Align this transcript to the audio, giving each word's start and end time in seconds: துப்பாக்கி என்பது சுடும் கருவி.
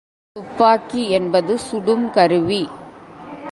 துப்பாக்கி 0.35 1.09
என்பது 1.09 1.59
சுடும் 1.59 2.09
கருவி. 2.09 2.69